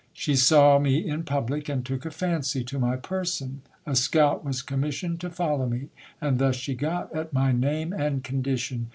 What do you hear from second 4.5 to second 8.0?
commissioned to follow me, and thus she got at my name